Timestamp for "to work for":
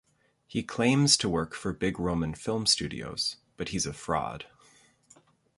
1.17-1.71